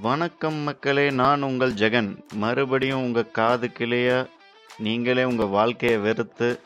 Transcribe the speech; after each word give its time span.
வணக்கம் 0.00 0.54
மக்களே 0.54 1.10
நான் 1.10 1.42
உங்கள் 1.42 1.72
ஜெகன். 1.72 2.22
மறுபடியும் 2.34 3.02
உங்கள் 3.02 3.30
காதுக்கிலேயே 3.34 4.28
நீங்களே 4.78 5.24
உங்கள் 5.24 5.46
வாழ்க்கையை 5.46 5.98
வெறுத்து 5.98 6.60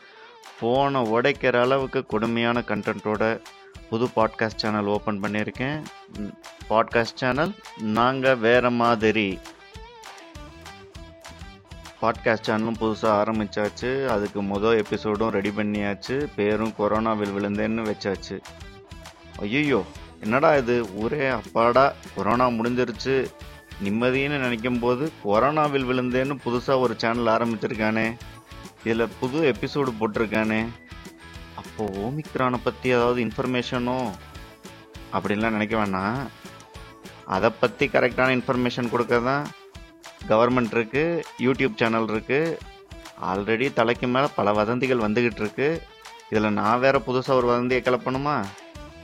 ஃபோனை 0.55 1.01
உடைக்கிற 1.13 1.61
அளவுக்கு 1.61 2.05
கொடுமையான 2.05 2.59
கண்டென்ட்டோட 2.59 3.41
புது 3.89 4.05
பாட்காஸ்ட் 4.15 4.55
சேனல் 4.55 4.85
ஓப்பன் 4.85 5.21
பண்ணியிருக்கேன். 5.21 5.83
பாட்காஸ்ட் 6.69 7.15
சேனல் 7.15 7.53
நாங்கள் 7.81 8.35
வேறு 8.35 8.71
மாதிரி. 8.71 9.39
பாட்காஸ்ட் 12.01 12.47
சேனலும் 12.47 12.81
புதுசாக 12.81 13.19
ஆரம்பிச்சாச்சு. 13.21 14.05
அதுக்கு 14.05 14.43
மொதல் 14.43 14.83
எபிசோடும் 14.83 15.29
ரெடி 15.29 15.49
பண்ணியாச்சு. 15.49 16.27
பேரும் 16.35 16.73
கொரோனாவில் 16.79 17.35
விழுந்தேன்னு 17.37 17.93
வச்சாச்சு. 17.93 18.39
ஐயோ 19.39 19.85
என்னடா 20.23 20.49
இது? 20.61 20.75
ஊரே 21.01 21.23
அப்பாடா. 21.39 21.85
கொரோனா 22.15 22.45
முடிஞ்சிருச்சு. 22.57 23.15
நிம்மதின்னு 23.85 24.37
நினைக்கும் 24.45 24.81
போது 24.83 25.03
கொரோனாவில் 25.23 25.87
விழுந்தேன்னு 25.89 26.35
புதுசாக 26.45 26.83
ஒரு 26.85 26.93
சேனல் 27.01 27.31
ஆரம்பிச்சிருக்கானே. 27.35 28.07
இதில் 28.83 29.13
புது 29.19 29.39
எபிசோடு 29.51 29.91
போட்டிருக்கானே. 29.99 30.61
அப்போ 31.61 31.83
ஓமிக்ரானை 32.05 32.59
பற்றி 32.63 32.87
ஏதாவது 32.97 33.19
இன்ஃபர்மேஷனோ 33.25 33.97
அப்படின்லாம் 35.15 35.55
நினைக்க 35.57 35.75
வேணாம். 35.81 36.19
அதை 37.35 37.49
பற்றி 37.61 37.85
கரெக்டான 37.93 38.33
இன்ஃபர்மேஷன் 38.37 38.91
கொடுக்க 38.93 39.19
தான் 39.29 39.45
கவர்மெண்ட் 40.31 40.73
இருக்குது 40.77 41.23
யூடியூப் 41.45 41.79
சேனல் 41.81 42.11
இருக்குது 42.13 42.57
ஆல்ரெடி 43.29 43.67
தலைக்கு 43.79 44.07
மேலே 44.15 44.27
பல 44.39 44.51
வதந்திகள் 44.59 45.05
வந்துக்கிட்டு 45.05 45.41
இருக்கு. 45.43 45.69
இதில் 46.31 46.57
நான் 46.59 46.83
வேறு 46.83 46.99
புதுசாக 47.07 47.39
ஒரு 47.39 47.47
வதந்தியை 47.51 47.81
கிளப்பணுமா? 47.85 48.35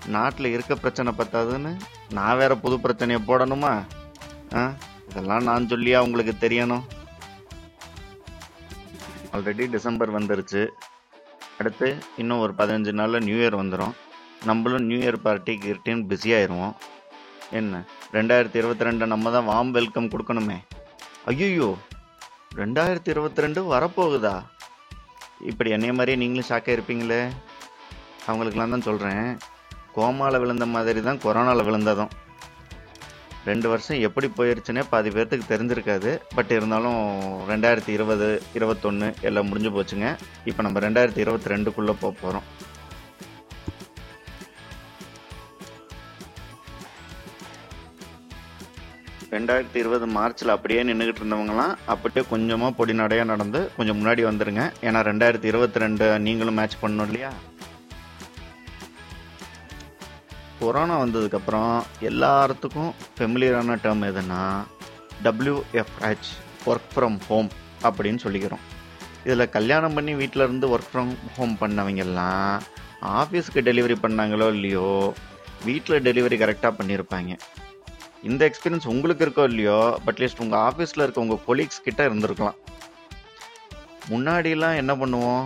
நாட்டில் 0.10 0.46
இருக்க 0.46 0.76
பிரச்சனை 0.76 1.14
பத்தாதுன்னு 1.18 1.78
நான் 2.10 2.38
வேற 2.38 2.56
புது 2.56 2.80
பிரச்சனையை 2.80 3.24
போடணுமா? 3.28 3.84
ஆ? 4.54 4.74
இதெல்லாம் 5.10 5.44
நான் 5.44 5.68
சொல்லியா 5.68 6.00
உங்களுக்கு 6.00 6.48
தெரியணும். 6.48 6.86
ஆல்ரெடி 9.34 9.70
டிசம்பர் 9.70 10.22
வந்துருச்சு. 10.22 10.68
அடுத்து 11.58 11.98
இன்னும் 12.18 12.40
ஒரு 12.40 12.54
பதினஞ்சு 12.58 12.92
நாளில் 12.92 13.24
நியூ 13.24 13.36
இயர் 13.36 13.62
வந்துடும் 13.62 13.94
நம்மளும் 14.46 14.86
நியூ 14.86 15.00
இயர் 15.00 15.16
பார்ட்டி 15.16 15.60
இருட்டின்னு 15.64 16.06
பிஸியாயிருவோம் 16.10 16.76
என்ன? 17.52 17.86
ரெண்டாயிரத்தி 18.14 18.56
இருபத்தி 18.56 18.84
ரெண்டு 18.84 19.08
நம்ம 19.08 19.32
தான் 19.32 19.46
வாம் 19.46 19.72
வெல்கம் 19.72 20.10
கொடுக்கணுமே. 20.10 20.58
ஐயோ 21.26 21.78
ரெண்டாயிரத்தி 22.56 23.10
இருபத்தி 23.10 23.42
ரெண்டு 23.42 23.74
வரப்போகுதா? 23.74 24.44
இப்படி 25.40 25.70
என்னைய 25.70 25.94
மாதிரியே 25.94 26.18
நீங்களும் 26.18 26.50
ஷாக்காக 26.50 26.70
இருப்பீங்களே 26.70 27.32
அவங்களுக்கெல்லாம் 28.26 28.70
தான் 28.70 28.82
சொல்கிறேன் 28.82 29.38
கோமாவில் 30.00 30.42
விழுந்த 30.44 30.68
மாதிரி 30.76 31.02
தான் 31.10 31.24
கொரோனாவில் 31.26 31.68
விழுந்ததும். 31.70 32.12
ரெண்டு 33.50 33.68
வருஷம் 33.72 34.02
எப்படி 34.08 34.28
போயிருச்சுன்னே 34.38 34.82
பாதி 34.94 35.10
பேர்த்துக்கு 35.16 35.52
தெரிஞ்சிருக்காது. 35.52 36.10
பட் 36.38 36.52
இருந்தாலும் 36.58 36.98
ரெண்டாயிரத்தி 37.52 37.92
இருபது 37.98 38.28
இருபத்தொன்று 38.58 39.08
எல்லாம் 39.30 39.48
முடிஞ்சு 39.52 39.72
போச்சுங்க. 39.78 40.08
இப்போ 40.50 40.64
நம்ம 40.68 40.82
ரெண்டாயிரத்தி 40.88 41.24
இருபத்தி 41.26 41.54
ரெண்டுக்குள்ளே 41.56 41.96
போக 42.04 42.14
போகிறோம் 42.24 42.48
ரெண்டாயிரத்தி 49.34 49.78
இருபது 49.82 50.06
மார்ச்சில் 50.16 50.54
அப்படியே 50.54 50.82
நின்றுக்கிட்டு 50.88 51.22
இருந்தவங்களாம் 51.22 51.74
அப்படியே 51.94 52.24
கொஞ்சமாக 52.32 52.78
பொடி 52.78 52.94
நடையாக 53.02 53.30
நடந்து 53.32 53.60
கொஞ்சம் 53.76 53.98
முன்னாடி 54.00 54.22
வந்துடுங்க 54.28 54.64
ஏன்னா 54.88 55.02
ரெண்டாயிரத்தி 55.10 55.50
இருபத்தி 55.52 55.84
ரெண்டு 55.84 56.06
நீங்களும் 56.26 56.58
மேட்ச் 56.60 56.82
பண்ணணும் 56.84 57.08
இல்லையா? 57.10 57.32
கொரோனா 60.60 60.96
வந்ததுக்கப்புறம் 61.02 61.76
எல்லாத்துக்கும் 62.10 62.92
ஃபெமிலியரான 63.18 63.78
டேர்ம் 63.84 64.04
எதுனா 64.10 64.42
டபிள்யூஎஃப்ஹெச் 65.26 66.30
ஒர்க் 66.66 66.90
ஃப்ரம் 66.96 67.18
ஹோம் 67.28 67.50
அப்படின்னு 67.88 68.20
சொல்லிக்கிறோம். 68.24 68.64
இதில் 69.24 69.54
கல்யாணம் 69.56 69.94
பண்ணி 69.94 70.14
வீட்டில் 70.14 70.44
இருந்து 70.44 70.68
ஒர்க் 70.78 70.92
ஃப்ரம் 70.92 71.14
ஹோம் 71.38 71.56
பண்ணவங்கெல்லாம் 71.62 72.60
ஆஃபீஸுக்கு 73.22 73.62
டெலிவரி 73.70 73.96
பண்ணாங்களோ 74.04 74.48
இல்லையோ 74.56 75.14
வீட்டில் 75.66 76.04
டெலிவரி 76.08 76.38
கரெக்டாக 76.44 76.74
பண்ணியிருப்பாங்க 76.80 77.38
இந்த 78.24 78.42
எக்ஸ்பீரியன்ஸ் 78.50 78.88
உங்களுக்கு 78.88 79.26
இருக்கோ 79.26 79.44
இல்லையோ 79.44 79.80
அட்லீஸ்ட் 80.06 80.44
உங்கள் 80.46 80.60
ஆஃபீஸில் 80.60 81.04
இருக்க 81.04 81.26
உங்கள் 81.26 81.44
கொலீக்ஸ் 81.48 81.86
கிட்ட 81.86 82.10
இருந்திருக்கலாம். 82.10 82.58
முன்னாடிலாம் 84.12 84.80
என்ன 84.82 84.94
பண்ணுவோம்? 84.96 85.46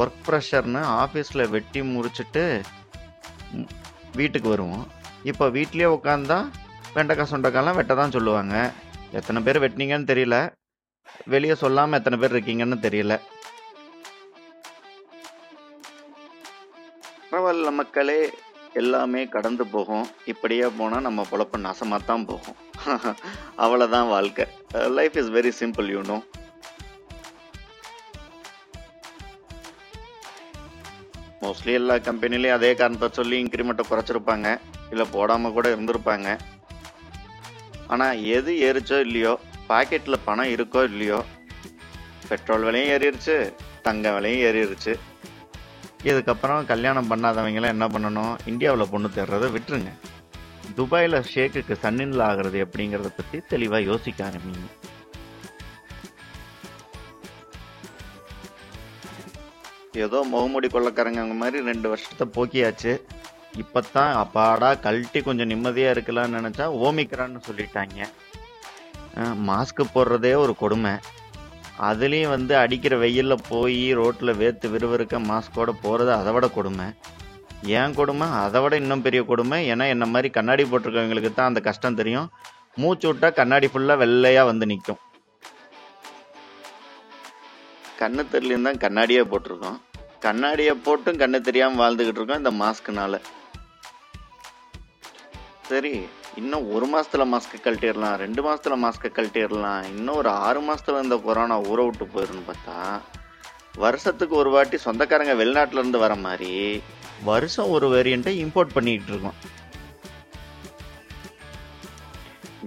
ஒர்க் 0.00 0.20
ப்ரெஷர்னு 0.26 0.82
ஆஃபீஸில் 1.02 1.48
வெட்டி 1.48 1.80
முறிச்சிட்டு 1.80 2.44
வீட்டுக்கு 4.14 4.48
வருவோம். 4.48 4.84
இப்போ 5.22 5.44
வீட்லேயே 5.48 5.88
உட்காந்தா 5.96 6.38
வெண்டைக்காய் 6.94 7.30
சுண்டைக்காய்லாம் 7.32 7.78
வெட்ட 7.80 7.94
தான் 7.94 8.10
சொல்லுவாங்க. 8.10 8.72
எத்தனை 9.12 9.42
பேர் 9.42 9.62
வெட்டினீங்கன்னு 9.64 10.10
தெரியல. 10.12 10.36
வெளியே 11.24 11.54
சொல்லாமல் 11.54 11.98
எத்தனை 11.98 12.18
பேர் 12.18 12.34
இருக்கீங்கன்னு 12.34 12.78
தெரியல. 12.86 13.14
பரவாயில்ல 17.30 17.70
மக்களே 17.70 18.32
எல்லாமே 18.72 19.28
கடந்து 19.28 19.66
போகும். 19.66 20.06
இப்படியே 20.24 20.66
போனால் 20.78 21.06
நம்ம 21.06 21.26
பொழப்பு 21.30 21.58
நாசமாக 21.66 22.04
தான் 22.04 22.26
போகும். 22.26 22.58
அவ்வளோதான் 23.64 24.08
வாழ்க்கை. 24.08 24.46
Life 24.98 25.16
is 25.16 25.30
very 25.30 25.52
simple 25.60 25.88
you know 25.96 26.18
mostly 31.42 31.72
எல்லா 31.80 31.94
கம்பெனிலையும் 32.08 32.56
அதே 32.58 32.70
காரணத்தை 32.80 33.08
சொல்லி 33.18 33.36
இன்க்ரிமெண்ட்டை 33.42 33.84
குறைச்சிருப்பாங்க. 33.90 34.48
இல்லை 34.92 35.06
போடாமல் 35.14 35.54
கூட 35.56 35.68
இருந்திருப்பாங்க. 35.74 36.28
ஆனால் 37.92 38.20
எது 38.36 38.52
ஏறிச்சோ 38.66 38.98
இல்லையோ 39.06 39.32
பாக்கெட்டில் 39.70 40.24
பணம் 40.28 40.52
இருக்கோ 40.54 40.82
இல்லையோ 40.90 41.18
பெட்ரோல் 42.28 42.66
விலையும் 42.66 42.92
ஏறிடுச்சு 42.94 43.36
தங்க 43.86 44.12
விலையும் 44.16 44.44
ஏறிடுச்சு 44.48 44.92
இதுக்கப்புறம் 46.10 46.68
கல்யாணம் 46.70 47.10
பண்ணாதவங்களாம் 47.10 47.74
என்ன 47.74 47.86
பண்ணணும்? 47.94 48.32
இந்தியாவில் 48.50 48.90
பொண்ணு 48.92 49.08
தேடுறதை 49.16 49.48
விட்டுருங்க. 49.56 49.90
துபாயில் 50.78 51.18
ஷேக்குக்கு 51.32 51.74
சன்னின்ல 51.84 52.22
ஆகிறது 52.30 52.58
எப்படிங்கிறத 52.64 53.10
பற்றி 53.18 53.38
தெளிவாக 53.52 53.88
யோசிக்க 53.90 54.20
ஆரம்பிங்க. 54.28 54.68
ஏதோ 60.04 60.18
முகமூடி 60.32 60.68
கொள்ளக்காரங்க 60.72 61.34
மாதிரி 61.40 61.58
ரெண்டு 61.70 61.88
வருஷத்தை 61.88 62.26
போக்கியாச்சு. 62.36 62.92
இப்போத்தான் 63.62 64.12
அப்பாடா 64.22 64.74
கழட்டி 64.84 65.20
கொஞ்சம் 65.22 65.50
நிம்மதியாக 65.52 65.94
இருக்கலாம்னு 65.94 66.38
நினச்சா 66.38 66.66
ஓமிக்கிறான்னு 66.84 67.40
சொல்லிட்டாங்க. 67.48 68.06
மாஸ்க் 69.48 69.82
போடுறதே 69.94 70.32
ஒரு 70.44 70.54
கொடுமை. 70.62 70.94
அதுலேயும் 71.88 72.34
வந்து 72.36 72.56
அடிக்கிற 72.56 72.96
வெயிலில் 72.96 73.44
போய் 73.48 73.92
ரோட்டில் 74.00 74.38
வேத்து 74.40 74.66
விறுவிறுக்க 74.74 75.20
மாஸ்கோடு 75.30 75.74
போகிறது 75.84 76.12
அதை 76.12 76.32
விட 76.32 76.48
கொடுமை. 76.48 76.86
ஏன் 77.80 77.96
கொடுமை? 77.98 78.28
அதை 78.44 78.60
விட 78.62 78.76
இன்னும் 78.82 79.04
பெரிய 79.06 79.22
கொடுமை. 79.30 79.58
ஏன்னா 79.72 79.88
என்ன 79.94 80.04
மாதிரி 80.14 80.30
கண்ணாடி 80.38 80.64
போட்டிருக்கவங்களுக்கு 80.64 81.34
தான் 81.34 81.50
அந்த 81.52 81.60
கஷ்டம் 81.60 82.00
தெரியும். 82.02 82.30
மூச்சு 82.82 83.06
விட்டால் 83.08 83.38
கண்ணாடி 83.40 83.66
ஃபுல்லாக 83.72 84.02
வெள்ளையாக 84.02 84.50
வந்து 84.50 84.66
நிற்கும் 84.72 85.00
கண்ணு 88.02 88.24
தெரியலன்னு 88.34 88.68
தான் 88.68 88.82
கண்ணாடியே 88.84 89.22
போட்டிருக்கோம். 89.32 89.78
கண்ணாடியை 90.26 90.74
போட்டும் 90.86 91.20
கண்ணு 91.22 91.38
தெரியாமல் 91.48 91.80
வாழ்ந்துக்கிட்டு 91.82 92.20
இருக்கோம் 92.20 92.42
இந்த 92.42 92.52
மாஸ்க்குனால. 92.62 93.14
சரி 95.70 95.92
இன்னும் 96.40 96.66
ஒரு 96.74 96.86
மாதத்தில் 96.92 97.30
மாஸ்க்கு 97.32 97.58
கழட்டிடலாம் 97.64 98.14
ரெண்டு 98.22 98.40
மாதத்தில் 98.46 98.82
மாஸ்க்கை 98.84 99.08
கழட்டிடலாம் 99.16 99.82
இன்னும் 99.94 100.18
ஒரு 100.20 100.30
ஆறு 100.46 100.60
மாதத்தில் 100.66 101.02
இந்த 101.04 101.16
கொரோனா 101.26 101.56
ஊற 101.70 101.78
விட்டு 101.86 102.06
போயிருன்னு 102.14 102.44
பார்த்தா 102.48 102.76
வருஷத்துக்கு 103.84 104.34
ஒரு 104.42 104.50
வாட்டி 104.54 104.78
சொந்தக்காரங்க 104.86 105.34
வெளிநாட்டிலேருந்து 105.40 106.04
வர 106.04 106.14
மாதிரி 106.26 106.52
வருஷம் 107.30 107.72
ஒரு 107.76 107.86
வேரியண்ட்டை 107.94 108.34
இம்போர்ட் 108.44 108.74
பண்ணிக்கிட்டு 108.76 109.12
இருக்கோம். 109.12 109.38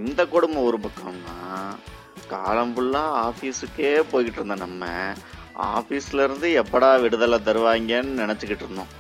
இந்த 0.03 0.21
கொடுமை 0.33 0.59
ஒரு 0.69 0.77
பக்கம்னா 0.86 1.38
காலம் 2.31 2.74
ஃபுல்லாக 2.75 3.18
ஆஃபீஸுக்கே 3.27 3.92
போய்கிட்டு 4.12 4.39
இருந்தோம் 4.39 4.63
நம்ம. 4.65 4.89
ஆஃபீஸ்லேருந்து 5.75 6.47
எப்படா 6.62 6.89
விடுதலை 7.03 7.38
தருவாங்கன்னு 7.47 8.19
நினச்சிக்கிட்டு 8.21 8.65
இருந்தோம். 8.65 8.92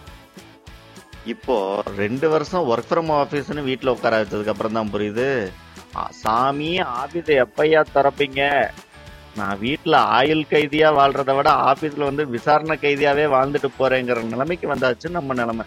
இப்போ 1.33 1.57
ரெண்டு 2.01 2.27
வருஷம் 2.33 2.67
ஒர்க் 2.71 2.89
ஃப்ரம் 2.89 3.11
ஆஃபீஸ்னு 3.21 3.67
வீட்டில் 3.69 3.93
உட்கார 3.93 4.19
வச்சதுக்கப்புறம் 4.21 4.77
தான் 4.79 4.91
புரியுது. 4.95 5.29
சாமி 6.23 6.71
ஆஃபீஸை 7.01 7.35
எப்பையா 7.45 7.81
திறப்பீங்க? 7.95 8.41
நான் 9.39 9.59
வீட்டில் 9.63 9.97
ஆயுள் 10.17 10.43
கைதியாக 10.51 10.97
வாழ்றத 10.99 11.31
விட 11.37 11.49
ஆஃபீஸில் 11.71 12.09
வந்து 12.09 12.25
விசாரணை 12.35 12.75
கைதியாகவே 12.83 13.25
வாழ்ந்துட்டு 13.35 13.69
போகிறேங்கிற 13.79 14.23
நிலைமைக்கு 14.33 14.67
வந்தாச்சு 14.73 15.09
நம்ம 15.17 15.33
நிலைமை. 15.41 15.65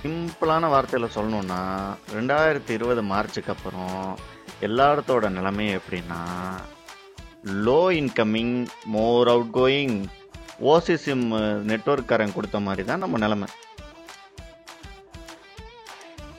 சிம்பிளான 0.00 0.68
வார்த்தையில் 0.72 1.14
சொல்லணுன்னா 1.16 1.60
ரெண்டாயிரத்தி 2.16 2.72
இருபது 2.78 3.02
மார்ச்சுக்கு 3.12 3.52
அப்புறம் 3.54 4.00
எல்லாத்தோட 4.66 5.28
நிலைமை 5.38 5.66
எப்படின்னா 5.78 6.20
low 7.66 7.80
incoming 8.00 8.56
more 8.96 9.28
outgoing 9.58 9.96
OC 10.72 10.94
sim 11.04 11.24
நெட்ஒர்க்காரன் 11.70 12.36
கொடுத்த 12.36 12.58
மாதிரி 12.66 12.84
தான் 12.90 13.02
நம்ம 13.04 13.18
நிலமை. 13.24 13.48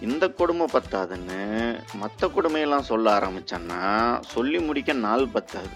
இந்த 0.07 0.25
கொடுமை 0.39 0.65
பத்தாதுன்னு 0.74 1.42
மற்ற 2.01 2.27
கொடுமையெல்லாம் 2.36 2.89
சொல்ல 2.89 3.06
ஆரம்பிச்சேன்னா 3.19 3.81
சொல்லி 4.33 4.60
முடிக்க 4.68 4.94
நாள் 5.06 5.25
பத்தாது. 5.36 5.75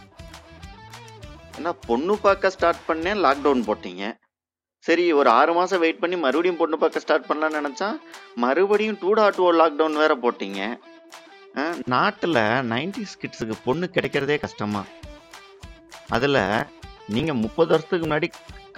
ஏன்னா 1.58 1.72
பொண்ணு 1.88 2.16
பார்க்க 2.26 2.56
ஸ்டார்ட் 2.56 2.86
பண்ணேன் 2.90 3.22
லாக்டவுன் 3.26 3.68
போட்டீங்க. 3.70 4.04
சரி 4.86 5.04
ஒரு 5.20 5.30
ஆறு 5.40 5.52
மாதம் 5.56 5.82
வெயிட் 5.82 6.00
பண்ணி 6.04 6.18
மறுபடியும் 6.22 6.60
பொண்ணு 6.60 6.76
பார்க்க 6.82 7.02
ஸ்டார்ட் 7.04 7.28
பண்ணலாம்னு 7.30 7.60
நினச்சா 7.60 7.90
மறுபடியும் 8.44 8.98
டூ 9.02 9.10
டாட் 9.20 9.40
ஓ 9.46 9.50
லாக்டவுன் 9.60 10.00
வேற 10.04 10.14
போட்டீங்க. 10.24 10.62
நாட்டில் 11.56 11.94
நாட்டுல 11.94 12.40
நைன்டிஸ் 12.72 13.14
கிட்ஸுக்கு 13.22 13.56
பொண்ணு 13.66 13.88
கிடைக்கிறதே 13.96 14.38
கஷ்டமா? 14.46 14.82
அதில் 16.16 16.40
நீங்கள் 17.16 17.40
முப்பது 17.44 17.70
வருஷத்துக்கு 17.74 18.08
முன்னாடி 18.08 18.30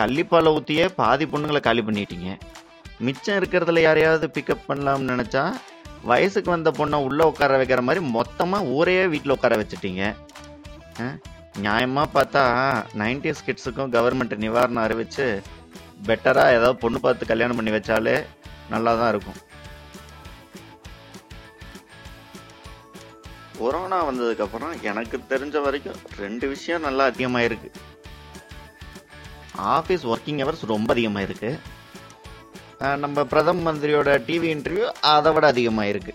கள்ளிப்பாலை 0.02 0.52
ஊற்றியே 0.58 0.86
பாதி 1.00 1.26
பொண்ணுங்களை 1.34 1.62
காலி 1.70 1.84
பண்ணிட்டீங்க. 1.88 2.30
மிச்சம் 3.08 3.40
இருக்கிறதுல 3.40 3.86
யாரையாவது 3.88 4.28
பிக்கப் 4.36 4.68
பண்ணலாம்னு 4.70 5.12
நினச்சா 5.14 5.46
வயசுக்கு 6.12 6.50
வந்த 6.56 6.70
பொண்ணை 6.78 6.98
உள்ளே 7.08 7.24
உட்கார 7.32 7.58
வைக்கிற 7.62 7.82
மாதிரி 7.88 8.02
மொத்தமாக 8.18 8.72
ஊரையே 8.78 9.04
வீட்டில் 9.14 9.38
உட்கார 9.38 9.56
வச்சுட்டீங்க. 9.62 10.04
நியாயமாக 11.64 12.08
பார்த்தா 12.18 12.44
நைன்டிஸ் 13.02 13.46
கிட்ஸுக்கும் 13.48 13.92
கவர்மெண்ட் 13.96 14.42
நிவாரணம் 14.46 14.86
அறிவிச்சு 14.88 15.28
பெட்டரா 16.08 16.46
ஏதாவது 16.58 16.76
பொண்ணு 16.84 17.00
பார்த்து 17.00 17.32
கல்யாணம் 17.32 17.56
பண்ணி 17.56 17.72
வச்சாலே 17.72 18.16
நல்லா 18.70 18.92
தான் 19.00 19.12
இருக்கும். 19.14 19.40
கொரோனா 23.58 23.98
வந்ததுக்கப்புறம் 24.10 24.74
எனக்கு 24.90 25.18
தெரிஞ்ச 25.30 25.62
வரைக்கும் 25.62 26.00
ரெண்டு 26.18 26.46
விஷயம் 26.54 26.86
நல்லா 26.88 27.04
அதிகமாயிருக்கு. 27.08 27.70
ஆஃபீஸ் 29.76 30.06
ஒர்க்கிங் 30.14 30.42
ஹவர்ஸ் 30.44 30.72
ரொம்ப 30.74 30.94
அதிகமாயிருக்கு. 30.94 31.52
நம்ம 33.04 33.24
பிரதம 33.32 33.64
மந்திரியோட 33.66 34.12
டிவி 34.28 34.48
இன்டர்வியூ 34.56 34.88
அதை 35.16 35.32
விட 35.34 35.52
அதிகமாயிருக்கு. 35.52 36.14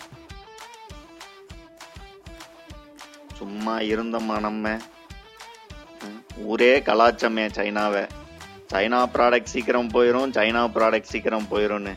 சும்மா 3.38 3.74
இருந்தோமா 3.92 4.36
நம்ம? 4.46 4.76
ஒரே 6.04 6.48
ஊரே 6.48 6.72
கலாச்சமே 6.88 7.44
சைனாவை. 7.56 8.02
சைனா 8.72 9.00
ப்ராடக்ட் 9.14 9.52
சீக்கிரம் 9.54 9.90
போயிடும் 9.96 10.32
சைனா 10.38 10.62
ப்ராடக்ட் 10.76 11.12
சீக்கிரம் 11.12 11.50
போயிரும்னு. 11.52 11.92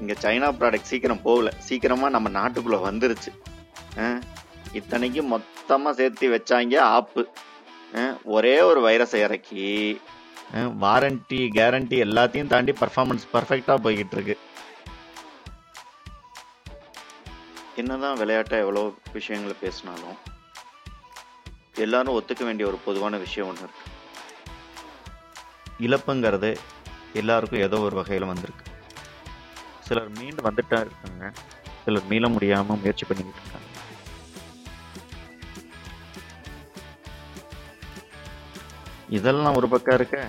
இங்க 0.00 0.14
சைனா 0.24 0.48
ப்ராடக்ட் 0.60 0.90
சீக்கிரம் 0.92 1.24
போகல. 1.26 1.50
சீக்கிரமா 1.66 2.08
நம்ம 2.14 2.30
நாட்டுக்குள்ள 2.38 2.78
வந்துருச்சு. 2.88 3.32
இத்தனைக்கு 4.78 5.22
மொத்தமா 5.34 5.90
சேர்த்து 5.98 6.28
வச்சாங்க 6.36 6.76
ஆப்பு. 6.96 7.22
ஒரே 8.36 8.54
ஒரு 8.68 8.80
வைரஸை 8.86 9.18
இறக்கி 9.26 9.66
வாரண்டி 10.84 11.38
கேரண்டி 11.56 11.96
எல்லாத்தையும் 12.06 12.50
தாண்டி 12.52 12.72
பர்ஃபார்மன்ஸ் 12.80 13.24
பர்ஃபெக்டாக 13.34 13.82
போய்கிட்டு 13.84 14.16
இருக்கு 14.16 14.36
என்னதான் 17.82 18.18
விளையாட்டை 18.20 18.58
எவ்வளோ 18.64 18.82
விஷயங்களை 19.16 19.54
பேசினாலும் 19.62 20.18
எல்லாரும் 21.84 22.16
ஒத்துக்க 22.18 22.42
வேண்டிய 22.48 22.66
ஒரு 22.70 22.78
பொதுவான 22.84 23.16
விஷயம் 23.24 23.48
ஒன்று 23.50 23.64
இருக்கு. 23.66 23.84
இழப்புங்கிறது 25.80 26.56
எல்லாருக்கும் 27.12 27.60
ஏதோ 27.60 27.78
ஒரு 27.78 27.96
வகையில் 27.96 28.26
வந்திருக்கு. 28.26 28.70
சிலர் 29.80 30.08
மீண்டு 30.08 30.42
வந்துட்டா 30.42 30.80
இருக்காங்க. 30.80 31.32
சிலர் 31.84 32.04
மீள 32.04 32.28
முடியாமல் 32.28 32.78
முயற்சி 32.78 33.06
பண்ணிக்கிட்டு 33.06 33.40
இருக்காங்க. 33.40 33.72
இதெல்லாம் 39.08 39.54
ஒரு 39.54 39.68
பக்கம் 39.68 39.94
இருக்க. 39.94 40.28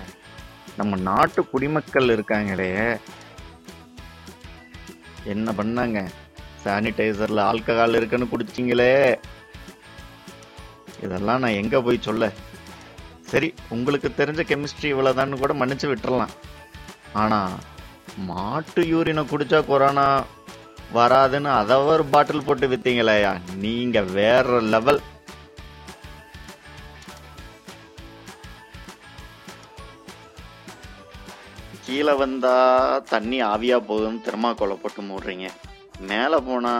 நம்ம 0.76 0.96
நாட்டு 0.96 1.46
குடிமக்கள் 1.46 2.08
இருக்காங்களே. 2.08 3.00
என்ன 5.24 5.52
பண்ணாங்க? 5.52 6.10
சானிடைசர்ல 6.64 7.40
ஆல்கஹால் 7.50 7.96
இருக்குன்னு 7.96 8.26
குடிச்சிங்களே 8.26 9.18
இதெல்லாம் 11.02 11.40
நான் 11.40 11.50
எங்க 11.50 11.80
போய் 11.80 11.98
சொல்ல? 12.00 12.32
சரி 13.30 13.48
உங்களுக்கு 13.68 14.08
தெரிஞ்ச 14.18 14.40
கெமிஸ்ட்ரி 14.50 14.88
இவ்வளோதான்னு 14.92 15.38
கூட 15.38 15.52
மன்னிச்சு 15.54 15.86
விட்டுறலாம். 15.90 16.34
ஆனால் 17.12 17.54
மாட்டு 18.30 18.82
யூரினை 18.82 19.22
குடிச்சா 19.32 19.58
கொரோனா 19.66 20.06
வராதுன்னு 20.94 21.50
அதை 21.60 21.76
ஒரு 21.76 22.04
பாட்டில் 22.04 22.44
போட்டு 22.44 22.66
விற்றீங்களேயா 22.68 23.32
நீங்க 23.64 24.00
வேற 24.18 24.60
லெவல். 24.74 25.00
கீழே 31.86 32.12
வந்தா 32.12 32.54
தண்ணி 33.08 33.42
ஆவியா 33.42 33.76
போகுதுன்னு 33.88 34.24
தெர்மாக்கோலை 34.28 34.76
போட்டு 34.82 35.02
மூடுறீங்க. 35.02 35.48
மேலே 36.00 36.38
போனா 36.48 36.72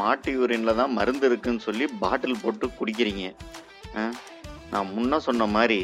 மாட்டு 0.00 0.30
யூரின்ல 0.32 0.74
தான் 0.74 0.92
மருந்து 0.92 1.26
இருக்குன்னு 1.26 1.66
சொல்லி 1.68 1.86
பாட்டில் 2.02 2.42
போட்டு 2.42 2.66
குடிக்கிறீங்க. 2.80 3.24
ஆ? 3.96 4.02
நான் 4.72 4.92
முன்ன 4.96 5.18
சொன்ன 5.26 5.46
மாதிரி 5.54 5.78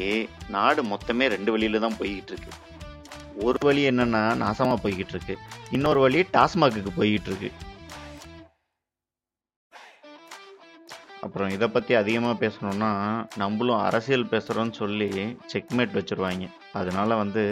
நாடு 0.55 0.81
மொத்தமே 0.91 1.25
ரெண்டு 1.35 1.51
வழியில 1.53 1.81
தான் 1.85 1.97
போய்கிட்டு 1.99 2.31
இருக்கு. 2.33 2.51
ஒரு 3.45 3.59
வழி 3.67 3.81
என்னன்னா 3.89 4.21
நாசமா 4.43 4.75
போய்கிட்டு 4.83 5.13
இருக்கு. 5.15 5.35
இன்னொரு 5.75 5.99
வழி 6.05 6.21
டாஸ்மாகுக்கு 6.35 6.91
போய்கிட்டு 6.99 7.29
இருக்கு. 7.31 7.51
அப்புறம் 11.25 11.49
இதை 11.55 11.67
பற்றி 11.67 11.93
அதிகமாக 12.01 12.39
பேசணும்னா 12.43 12.91
நம்மளும் 13.41 13.83
அரசியல் 13.87 14.31
பேசுகிறோன்னு 14.33 14.75
சொல்லி 14.81 15.09
செக்மேட் 15.53 15.97
வச்சிருவாங்க. 15.99 16.45
அதனால 16.79 17.15
வந்து 17.23 17.43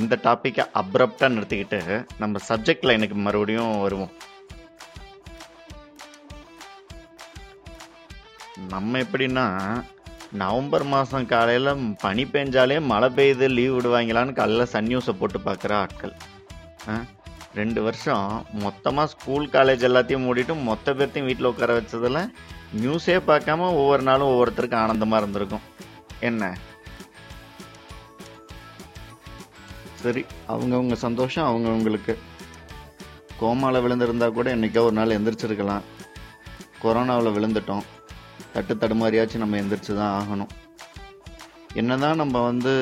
இந்த 0.00 0.14
டாப்பிக்கை 0.26 0.64
அப்ரப்டாக 0.80 1.34
நிறுத்திக்கிட்டு 1.36 1.80
நம்ம 2.22 2.40
சப்ஜெக்ட் 2.48 2.88
லைனுக்கு 2.88 3.16
மறுபடியும் 3.26 3.78
வருவோம். 3.84 4.12
நம்ம 8.74 8.98
எப்படின்னா 9.04 9.46
நவம்பர் 10.32 10.84
மாதம் 10.92 11.28
காலையில் 11.30 11.70
பனி 12.00 12.24
பெஞ்சாலே 12.32 12.76
மழை 12.88 13.08
பெய்யுது 13.18 13.46
லீவ் 13.58 13.76
விடுவாங்களான்னு 13.76 14.32
காலைல 14.38 14.64
சன் 14.72 14.88
நியூஸை 14.90 15.12
போட்டு 15.20 15.38
பார்க்குற 15.38 15.72
ஆட்கள். 15.82 16.12
ரெண்டு 17.58 17.80
வருஷம் 17.86 18.46
மொத்தமாக 18.64 19.10
ஸ்கூல் 19.12 19.46
காலேஜ் 19.54 19.86
எல்லாத்தையும் 19.88 20.26
மூடிட்டு 20.26 20.54
மொத்த 20.68 20.94
பேர்த்தையும் 20.98 21.28
வீட்டில் 21.28 21.50
உட்கார 21.50 21.76
வச்சதில் 21.78 22.20
நியூஸே 22.82 23.16
பார்க்காம 23.30 23.70
ஒவ்வொரு 23.80 24.02
நாளும் 24.08 24.30
ஒவ்வொருத்தருக்கும் 24.32 24.82
ஆனந்தமாக 24.84 25.22
இருந்திருக்கும். 25.22 25.64
என்ன? 26.28 26.52
சரி 30.02 30.24
அவங்கவுங்க 30.54 30.98
சந்தோஷம் 31.06 31.48
அவங்கவுங்களுக்கு. 31.50 32.16
கோமாவில் 33.40 33.84
விழுந்திருந்தா 33.84 34.28
கூட 34.32 34.48
என்றைக்கோ 34.56 34.84
ஒரு 34.88 34.96
நாள் 34.98 35.16
எந்திரிச்சிருக்கலாம். 35.18 35.86
கொரோனாவில் 36.82 37.36
விழுந்துட்டோம். 37.36 37.86
தட்டு 38.54 38.74
தடுமாறியாச்சும் 38.74 39.44
நம்ம 39.44 39.58
எந்திரிச்சு 39.62 39.92
தான் 40.00 40.14
ஆகணும். 40.20 40.52
என்னதான் 41.80 42.20
நம்ம 42.22 42.42
வந்து 42.50 42.72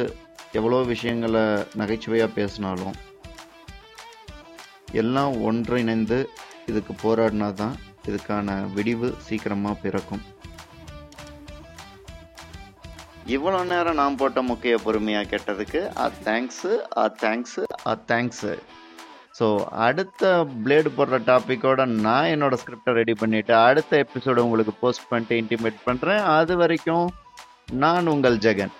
எவ்வளோ 0.58 0.78
விஷயங்களை 0.92 1.44
நகைச்சுவையாக 1.80 2.36
பேசினாலும் 2.38 2.96
எல்லாம் 5.02 5.34
ஒன்றிணைந்து 5.48 6.18
இதுக்கு 6.70 6.92
போராடினா 7.02 7.48
தான் 7.62 7.74
இதுக்கான 8.08 8.54
விடிவு 8.76 9.08
சீக்கிரமாக 9.26 9.80
பிறக்கும். 9.84 10.22
இவ்வளோ 13.36 13.60
நேரம் 13.70 13.98
நான் 14.00 14.18
போட்ட 14.20 14.40
முக்கிய 14.50 14.74
பொறுமையாக 14.86 15.28
கேட்டதுக்கு 15.30 15.80
ஆ 16.02 16.04
தேங்க்ஸு 16.26 16.72
ஆ 17.00 17.04
தேங்க்ஸு 17.22 17.64
ஆ 17.90 17.94
தேங்க்ஸு 18.10 18.52
ஸோ 19.38 19.46
அடுத்த 19.86 20.22
பிளேடு 20.64 20.90
போடுற 20.98 21.16
டாப்பிக்கோட 21.30 21.84
நான் 22.06 22.30
என்னோட 22.34 22.54
ஸ்கிரிப்டை 22.62 22.92
ரெடி 23.00 23.14
பண்ணிவிட்டு 23.22 23.54
அடுத்த 23.66 24.04
எபிசோடு 24.04 24.44
உங்களுக்கு 24.46 24.74
போஸ்ட் 24.82 25.08
பண்ணிட்டு 25.08 25.40
இன்டிமேட் 25.42 25.86
பண்ணுறேன் 25.88 26.22
அது 26.38 26.56
வரைக்கும் 26.62 27.06
நான் 27.84 28.10
உங்கள் 28.14 28.38
ஜெகன். 28.46 28.74